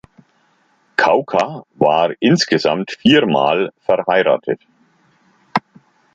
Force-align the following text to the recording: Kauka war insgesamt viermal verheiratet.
Kauka 0.97 1.67
war 1.75 2.15
insgesamt 2.21 2.89
viermal 2.89 3.71
verheiratet. 3.81 4.59